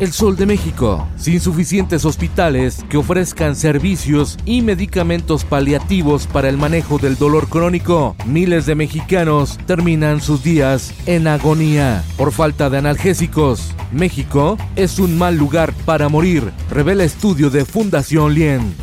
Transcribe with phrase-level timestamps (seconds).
[0.00, 6.56] El Sol de México, sin suficientes hospitales que ofrezcan servicios y medicamentos paliativos para el
[6.56, 12.78] manejo del dolor crónico, miles de mexicanos terminan sus días en agonía por falta de
[12.78, 13.72] analgésicos.
[13.92, 18.74] México es un mal lugar para morir, revela estudio de Fundación Lien.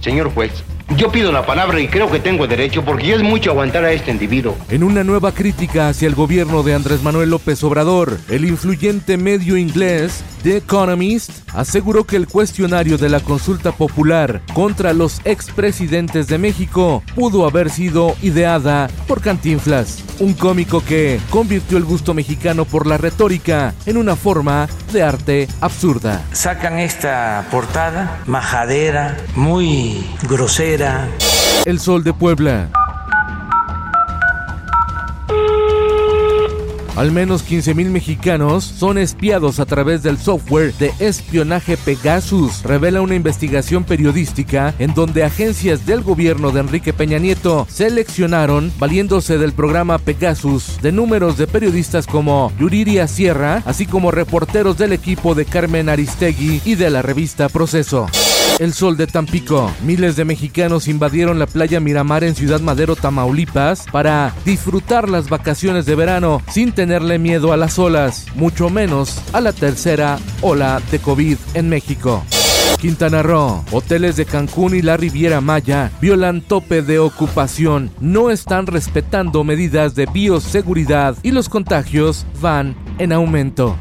[0.00, 0.64] Señor juez,
[0.96, 3.92] yo pido la palabra y creo que tengo derecho porque ya es mucho aguantar a
[3.92, 4.56] este individuo.
[4.68, 9.56] En una nueva crítica hacia el gobierno de Andrés Manuel López Obrador, el influyente medio
[9.56, 16.38] inglés The Economist aseguró que el cuestionario de la consulta popular contra los expresidentes de
[16.38, 22.86] México pudo haber sido ideada por Cantinflas, un cómico que convirtió el gusto mexicano por
[22.86, 26.22] la retórica en una forma de arte absurda.
[26.32, 31.08] Sacan esta portada majadera, muy grosera.
[31.66, 32.70] El Sol de Puebla.
[36.96, 43.16] Al menos 15.000 mexicanos son espiados a través del software de espionaje Pegasus, revela una
[43.16, 49.98] investigación periodística en donde agencias del gobierno de Enrique Peña Nieto seleccionaron, valiéndose del programa
[49.98, 55.88] Pegasus, de números de periodistas como Yuriria Sierra, así como reporteros del equipo de Carmen
[55.88, 58.06] Aristegui y de la revista Proceso.
[58.58, 59.70] El sol de Tampico.
[59.84, 65.86] Miles de mexicanos invadieron la playa Miramar en Ciudad Madero, Tamaulipas, para disfrutar las vacaciones
[65.86, 70.98] de verano sin tenerle miedo a las olas, mucho menos a la tercera ola de
[71.00, 72.24] COVID en México.
[72.80, 78.66] Quintana Roo, hoteles de Cancún y la Riviera Maya violan tope de ocupación, no están
[78.66, 83.78] respetando medidas de bioseguridad y los contagios van en aumento.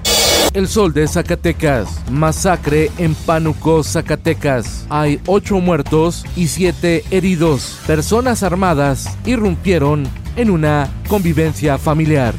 [0.54, 1.90] El Sol de Zacatecas.
[2.12, 4.86] Masacre en Pánuco, Zacatecas.
[4.90, 7.80] Hay ocho muertos y siete heridos.
[7.88, 12.36] Personas armadas irrumpieron en una convivencia familiar.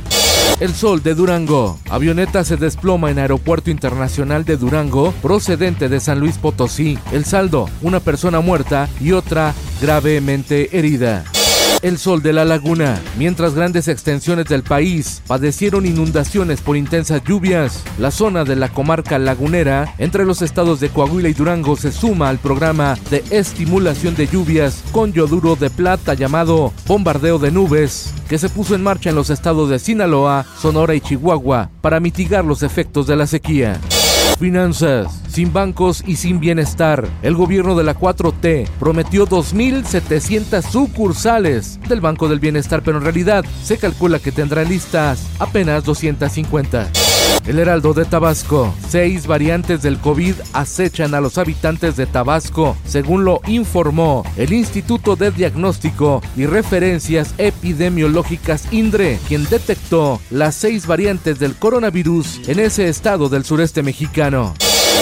[0.60, 1.80] El Sol de Durango.
[1.90, 6.96] Avioneta se desploma en Aeropuerto Internacional de Durango, procedente de San Luis Potosí.
[7.10, 11.24] El saldo, una persona muerta y otra gravemente herida
[11.82, 17.82] el sol de la laguna, mientras grandes extensiones del país padecieron inundaciones por intensas lluvias.
[17.98, 22.28] La zona de la comarca lagunera, entre los estados de Coahuila y Durango, se suma
[22.30, 28.38] al programa de estimulación de lluvias con yoduro de plata llamado Bombardeo de Nubes, que
[28.38, 32.62] se puso en marcha en los estados de Sinaloa, Sonora y Chihuahua para mitigar los
[32.62, 33.78] efectos de la sequía.
[34.38, 35.23] Finanzas.
[35.34, 42.28] Sin bancos y sin bienestar, el gobierno de la 4T prometió 2.700 sucursales del Banco
[42.28, 46.88] del Bienestar, pero en realidad se calcula que tendrá listas apenas 250.
[47.48, 48.72] El Heraldo de Tabasco.
[48.88, 55.16] Seis variantes del COVID acechan a los habitantes de Tabasco, según lo informó el Instituto
[55.16, 62.88] de Diagnóstico y Referencias Epidemiológicas INDRE, quien detectó las seis variantes del coronavirus en ese
[62.88, 64.54] estado del sureste mexicano.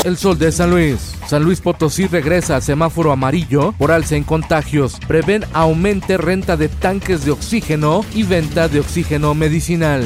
[0.05, 1.15] El sol de San Luis.
[1.29, 4.99] San Luis Potosí regresa al semáforo amarillo por alza en contagios.
[5.07, 10.05] Prevén aumente renta de tanques de oxígeno y venta de oxígeno medicinal.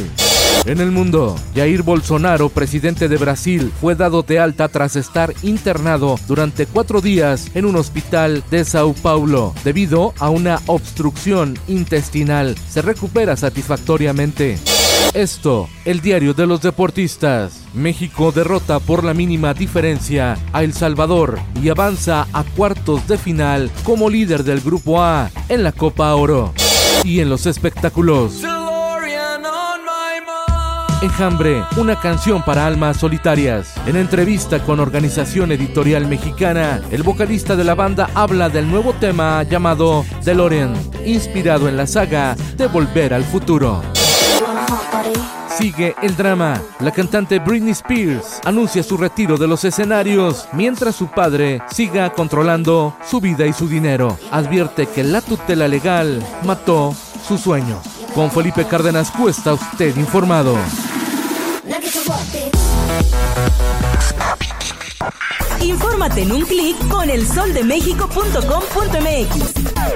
[0.67, 6.19] En el mundo, Jair Bolsonaro, presidente de Brasil, fue dado de alta tras estar internado
[6.27, 12.55] durante cuatro días en un hospital de Sao Paulo debido a una obstrucción intestinal.
[12.69, 14.59] Se recupera satisfactoriamente.
[15.15, 17.62] Esto, el diario de los deportistas.
[17.73, 23.71] México derrota por la mínima diferencia a El Salvador y avanza a cuartos de final
[23.83, 26.53] como líder del Grupo A en la Copa Oro.
[27.03, 28.43] Y en los espectáculos.
[31.03, 33.75] Enjambre, una canción para almas solitarias.
[33.87, 39.43] En entrevista con Organización Editorial Mexicana, el vocalista de la banda habla del nuevo tema
[39.43, 43.83] llamado DeLorean, inspirado en la saga de Volver al Futuro.
[45.56, 46.60] Sigue el drama.
[46.80, 52.97] La cantante Britney Spears anuncia su retiro de los escenarios mientras su padre siga controlando
[53.08, 54.18] su vida y su dinero.
[54.30, 56.94] Advierte que la tutela legal mató
[57.26, 57.78] sus sueños.
[58.14, 60.54] Con Felipe Cárdenas Cuesta, usted informado.
[65.60, 69.96] Infórmate en un clic con elsoldemexico.com.mx.